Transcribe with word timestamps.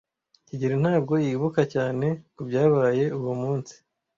kigeli 0.47 0.75
ntabwo 0.83 1.13
yibuka 1.25 1.61
cyane 1.73 2.07
kubyabaye 2.35 3.05
uwo 3.17 3.33
munsi. 3.41 3.73